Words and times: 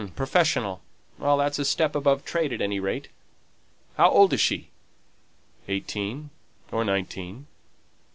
"Professional. 0.15 0.81
That's 1.19 1.59
a 1.59 1.63
step 1.65 1.95
above 1.95 2.25
trade 2.25 2.51
at 2.53 2.59
any 2.59 2.79
rate. 2.79 3.09
How 3.97 4.09
old 4.09 4.33
is 4.33 4.41
she?" 4.41 4.71
"Eighteen 5.67 6.31
or 6.71 6.83
nineteen." 6.83 7.45